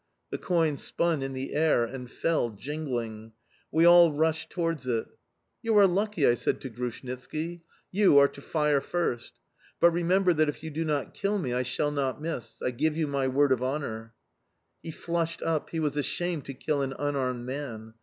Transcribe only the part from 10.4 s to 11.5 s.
if you do not kill